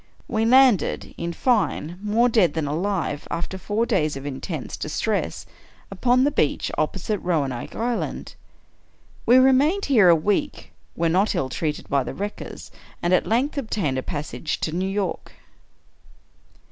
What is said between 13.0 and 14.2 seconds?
and at length obtained a